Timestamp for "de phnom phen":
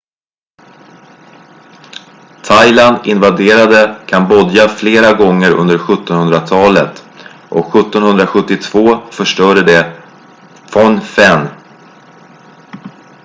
9.63-11.47